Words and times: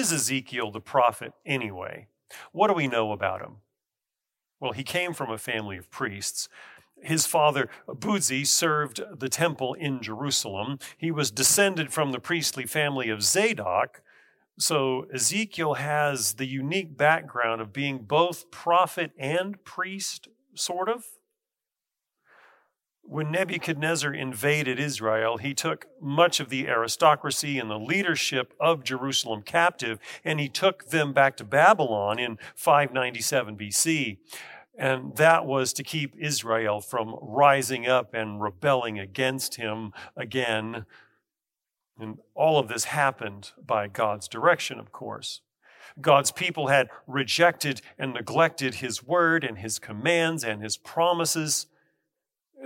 is 0.00 0.12
Ezekiel 0.12 0.70
the 0.70 0.80
prophet 0.80 1.32
anyway? 1.44 2.08
What 2.52 2.68
do 2.68 2.74
we 2.74 2.88
know 2.88 3.12
about 3.12 3.42
him? 3.42 3.56
Well, 4.58 4.72
he 4.72 4.82
came 4.82 5.12
from 5.12 5.30
a 5.30 5.38
family 5.38 5.76
of 5.76 5.90
priests. 5.90 6.48
His 7.02 7.26
father, 7.26 7.68
Buzi, 7.86 8.46
served 8.46 9.00
the 9.18 9.28
temple 9.28 9.74
in 9.74 10.02
Jerusalem. 10.02 10.78
He 10.96 11.10
was 11.10 11.30
descended 11.30 11.92
from 11.92 12.12
the 12.12 12.18
priestly 12.18 12.66
family 12.66 13.10
of 13.10 13.22
Zadok. 13.22 14.02
So 14.58 15.06
Ezekiel 15.14 15.74
has 15.74 16.34
the 16.34 16.46
unique 16.46 16.96
background 16.96 17.60
of 17.60 17.72
being 17.72 17.98
both 17.98 18.50
prophet 18.50 19.12
and 19.18 19.62
priest, 19.64 20.28
sort 20.54 20.88
of. 20.88 21.04
When 23.02 23.32
Nebuchadnezzar 23.32 24.14
invaded 24.14 24.78
Israel, 24.78 25.38
he 25.38 25.52
took 25.52 25.86
much 26.00 26.38
of 26.38 26.48
the 26.48 26.68
aristocracy 26.68 27.58
and 27.58 27.68
the 27.70 27.78
leadership 27.78 28.54
of 28.60 28.84
Jerusalem 28.84 29.42
captive, 29.42 29.98
and 30.24 30.38
he 30.38 30.48
took 30.48 30.90
them 30.90 31.12
back 31.12 31.36
to 31.38 31.44
Babylon 31.44 32.18
in 32.18 32.38
597 32.54 33.56
BC. 33.56 34.18
And 34.78 35.16
that 35.16 35.44
was 35.44 35.72
to 35.74 35.82
keep 35.82 36.14
Israel 36.18 36.80
from 36.80 37.16
rising 37.20 37.86
up 37.86 38.14
and 38.14 38.40
rebelling 38.40 38.98
against 38.98 39.56
him 39.56 39.92
again. 40.16 40.86
And 41.98 42.18
all 42.34 42.58
of 42.58 42.68
this 42.68 42.84
happened 42.84 43.52
by 43.62 43.88
God's 43.88 44.28
direction, 44.28 44.78
of 44.78 44.92
course. 44.92 45.42
God's 46.00 46.30
people 46.30 46.68
had 46.68 46.88
rejected 47.06 47.82
and 47.98 48.14
neglected 48.14 48.76
his 48.76 49.02
word 49.02 49.44
and 49.44 49.58
his 49.58 49.78
commands 49.78 50.44
and 50.44 50.62
his 50.62 50.76
promises. 50.76 51.66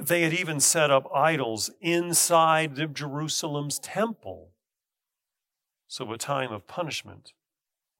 They 0.00 0.22
had 0.22 0.32
even 0.32 0.60
set 0.60 0.90
up 0.90 1.08
idols 1.14 1.70
inside 1.80 2.78
of 2.78 2.94
Jerusalem's 2.94 3.78
temple. 3.78 4.50
So 5.86 6.10
a 6.12 6.18
time 6.18 6.52
of 6.52 6.66
punishment 6.66 7.32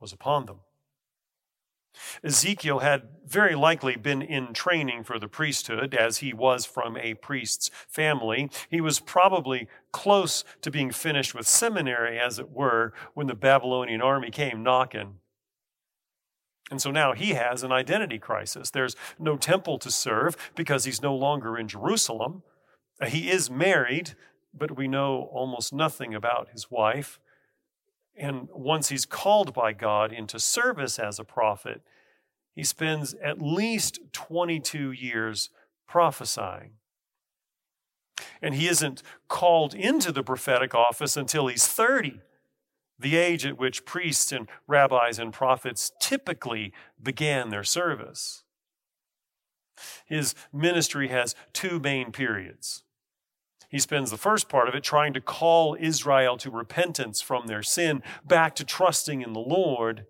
was 0.01 0.13
upon 0.13 0.47
them. 0.47 0.61
Ezekiel 2.25 2.81
had 2.81 3.09
very 3.25 3.55
likely 3.55 3.97
been 3.97 4.21
in 4.21 4.53
training 4.53 5.05
for 5.05 5.19
the 5.19 5.29
priesthood, 5.29 5.95
as 5.95 6.19
he 6.19 6.33
was 6.33 6.67
from 6.67 6.97
a 6.97 7.15
priest's 7.15 7.71
family. 7.89 8.51
He 8.69 8.81
was 8.81 8.99
probably 8.99 9.69
close 9.93 10.45
to 10.63 10.71
being 10.73 10.91
finished 10.91 11.35
with 11.35 11.47
seminary, 11.47 12.19
as 12.19 12.41
it 12.41 12.51
were, 12.51 12.93
when 13.15 13.29
the 13.29 13.35
Babylonian 13.35 14.03
army 14.03 14.31
came 14.31 14.63
knocking. 14.63 15.21
And 16.71 16.81
so 16.81 16.91
now 16.91 17.13
he 17.13 17.31
has 17.31 17.63
an 17.63 17.73
identity 17.73 18.19
crisis. 18.19 18.71
There's 18.71 18.97
no 19.19 19.37
temple 19.37 19.79
to 19.79 19.91
serve 19.91 20.37
because 20.55 20.85
he's 20.85 21.03
no 21.03 21.15
longer 21.15 21.59
in 21.59 21.69
Jerusalem. 21.69 22.43
He 23.07 23.31
is 23.31 23.51
married, 23.51 24.15
but 24.53 24.77
we 24.77 24.89
know 24.89 25.29
almost 25.33 25.73
nothing 25.73 26.15
about 26.15 26.49
his 26.51 26.71
wife. 26.71 27.21
And 28.17 28.49
once 28.53 28.89
he's 28.89 29.05
called 29.05 29.53
by 29.53 29.73
God 29.73 30.13
into 30.13 30.39
service 30.39 30.99
as 30.99 31.19
a 31.19 31.25
prophet, 31.25 31.83
he 32.55 32.63
spends 32.63 33.15
at 33.15 33.43
least 33.43 33.99
22 34.13 34.93
years 34.93 35.51
prophesying. 35.89 36.73
And 38.41 38.55
he 38.55 38.69
isn't 38.69 39.03
called 39.29 39.75
into 39.75 40.13
the 40.13 40.23
prophetic 40.23 40.75
office 40.75 41.17
until 41.17 41.49
he's 41.49 41.67
30 41.67 42.21
the 42.99 43.17
age 43.17 43.45
at 43.45 43.59
which 43.59 43.85
priests 43.85 44.33
and 44.33 44.49
rabbis 44.67 45.19
and 45.19 45.33
prophets 45.33 45.93
typically 46.01 46.73
began 47.03 47.51
their 47.51 47.65
service. 47.65 48.45
His 50.07 50.35
ministry 50.53 51.09
has 51.09 51.35
two 51.53 51.81
main 51.81 52.13
periods. 52.13 52.85
He 53.69 53.81
spends 53.81 54.13
the 54.13 54.17
first 54.17 54.49
part 54.49 54.69
of 54.69 54.75
it 54.75 54.85
trying 54.85 55.13
to 55.15 55.21
call 55.21 55.77
Israel 55.81 56.37
to 56.39 56.51
repentance 56.51 57.21
from 57.21 57.47
their 57.47 57.63
sin, 57.63 58.03
back 58.25 58.55
to 58.57 58.65
trusting 58.65 59.21
in 59.21 59.33
the 59.33 59.41
Lord. 59.41 60.07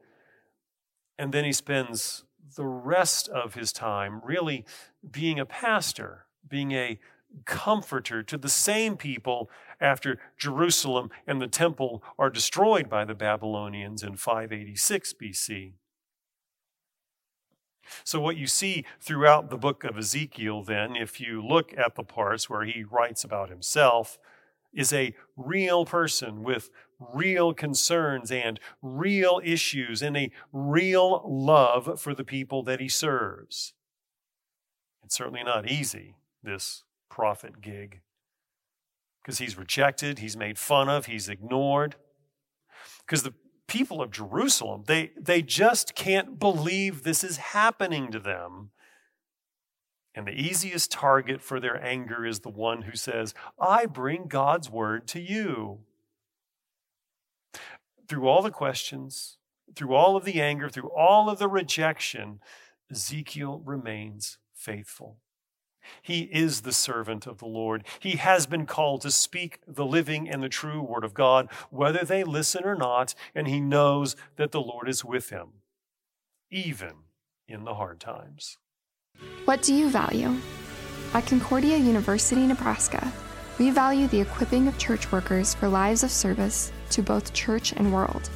And 1.19 1.33
then 1.33 1.44
he 1.44 1.53
spends 1.53 2.25
the 2.56 2.67
rest 2.67 3.28
of 3.28 3.55
his 3.55 3.73
time 3.73 4.21
really 4.23 4.67
being 5.11 5.41
a 5.41 5.47
pastor, 5.47 6.27
being 6.47 6.73
a 6.73 6.99
comforter 7.45 8.22
to 8.22 8.39
the 8.39 8.49
same 8.49 8.97
people 8.97 9.50
after 9.81 10.19
Jerusalem 10.37 11.11
and 11.27 11.41
the 11.41 11.49
temple 11.49 12.03
are 12.19 12.31
destroyed 12.31 12.89
by 12.89 13.05
the 13.05 13.15
Babylonians 13.15 14.03
in 14.03 14.17
586 14.17 15.15
BC. 15.21 15.73
So, 18.03 18.19
what 18.19 18.37
you 18.37 18.47
see 18.47 18.84
throughout 19.00 19.50
the 19.50 19.59
book 19.59 19.84
of 19.84 19.99
Ezekiel, 19.99 20.62
then, 20.62 20.97
if 20.97 21.21
you 21.21 21.44
look 21.44 21.77
at 21.77 21.97
the 21.97 22.03
parts 22.03 22.49
where 22.49 22.65
he 22.65 22.83
writes 22.83 23.25
about 23.25 23.50
himself, 23.50 24.19
is 24.73 24.93
a 24.93 25.15
real 25.37 25.84
person 25.84 26.43
with 26.43 26.71
real 26.99 27.53
concerns 27.53 28.31
and 28.31 28.59
real 28.83 29.41
issues 29.44 30.03
and 30.03 30.17
a 30.17 30.31
real 30.53 31.23
love 31.27 32.00
for 32.00 32.15
the 32.15 32.25
people 32.25 32.62
that 32.62 32.81
he 32.81 32.89
serves. 32.89 33.75
It's 35.05 35.17
certainly 35.17 35.44
not 35.44 35.71
easy, 35.71 36.17
this 36.43 36.84
prophet 37.14 37.60
gig 37.60 38.00
because 39.22 39.38
he's 39.38 39.56
rejected, 39.56 40.19
he's 40.19 40.36
made 40.36 40.58
fun 40.58 40.88
of, 40.88 41.06
he's 41.06 41.28
ignored. 41.28 41.94
Because 43.06 43.22
the 43.22 43.34
people 43.69 44.02
of 44.02 44.10
Jerusalem, 44.10 44.82
they, 44.88 45.12
they 45.16 45.41
just 45.41 45.94
can't 45.94 46.41
believe 46.41 47.04
this 47.04 47.22
is 47.22 47.36
happening 47.36 48.10
to 48.10 48.19
them. 48.19 48.70
And 50.12 50.26
the 50.26 50.32
easiest 50.32 50.91
target 50.91 51.41
for 51.41 51.60
their 51.60 51.82
anger 51.82 52.26
is 52.26 52.41
the 52.41 52.50
one 52.50 52.82
who 52.82 52.97
says, 52.97 53.32
I 53.60 53.86
bring 53.86 54.26
God's 54.26 54.69
word 54.69 55.06
to 55.08 55.20
you. 55.20 55.78
Through 58.08 58.26
all 58.26 58.42
the 58.42 58.50
questions, 58.50 59.38
through 59.76 59.94
all 59.94 60.16
of 60.16 60.25
the 60.25 60.42
anger, 60.42 60.69
through 60.69 60.91
all 60.91 61.31
of 61.31 61.38
the 61.38 61.48
rejection, 61.48 62.41
Ezekiel 62.91 63.62
remains 63.64 64.38
faithful. 64.52 65.19
He 66.03 66.22
is 66.22 66.61
the 66.62 66.72
servant 66.72 67.27
of 67.27 67.39
the 67.39 67.47
Lord. 67.47 67.84
He 67.99 68.12
has 68.12 68.47
been 68.47 68.67
called 68.67 69.03
to 69.03 69.11
speak 69.11 69.61
the 69.67 69.87
living 69.87 70.28
and 70.28 70.43
the 70.43 70.49
true 70.49 70.83
word 70.83 71.05
of 71.05 71.15
God, 71.15 71.49
whether 71.71 72.05
they 72.05 72.25
listen 72.25 72.65
or 72.65 72.75
not, 72.75 73.15
and 73.34 73.49
he 73.49 73.61
knows 73.61 74.17
that 74.37 74.53
the 74.53 74.61
Lord 74.61 74.89
is 74.89 75.05
with 75.05 75.31
him, 75.31 75.61
even 76.50 77.05
in 77.49 77.65
the 77.65 77.75
hard 77.75 78.00
times. 78.00 78.59
What 79.44 79.62
do 79.62 79.75
you 79.75 79.89
value? 79.91 80.34
At 81.12 81.27
Concordia 81.27 81.77
University, 81.77 82.47
Nebraska, 82.47 83.12
we 83.59 83.71
value 83.71 84.09
the 84.09 84.21
equipping 84.21 84.67
of 84.67 84.77
church 84.78 85.12
workers 85.12 85.55
for 85.55 85.69
lives 85.69 86.03
of 86.03 86.11
service 86.11 86.73
to 86.91 87.03
both 87.03 87.33
church 87.33 87.73
and 87.73 87.93
world. 87.93 88.28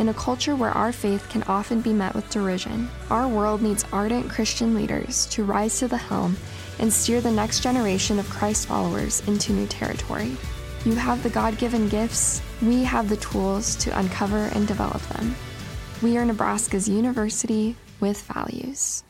In 0.00 0.08
a 0.08 0.14
culture 0.14 0.56
where 0.56 0.70
our 0.70 0.92
faith 0.92 1.28
can 1.28 1.42
often 1.42 1.82
be 1.82 1.92
met 1.92 2.14
with 2.14 2.30
derision, 2.30 2.88
our 3.10 3.28
world 3.28 3.60
needs 3.60 3.84
ardent 3.92 4.30
Christian 4.30 4.74
leaders 4.74 5.26
to 5.26 5.44
rise 5.44 5.78
to 5.78 5.88
the 5.88 5.98
helm 5.98 6.38
and 6.78 6.90
steer 6.90 7.20
the 7.20 7.30
next 7.30 7.60
generation 7.60 8.18
of 8.18 8.30
Christ 8.30 8.66
followers 8.66 9.20
into 9.28 9.52
new 9.52 9.66
territory. 9.66 10.38
You 10.86 10.94
have 10.94 11.22
the 11.22 11.28
God 11.28 11.58
given 11.58 11.90
gifts, 11.90 12.40
we 12.62 12.82
have 12.82 13.10
the 13.10 13.18
tools 13.18 13.76
to 13.76 13.98
uncover 13.98 14.46
and 14.54 14.66
develop 14.66 15.02
them. 15.08 15.36
We 16.00 16.16
are 16.16 16.24
Nebraska's 16.24 16.88
university 16.88 17.76
with 18.00 18.22
values. 18.22 19.04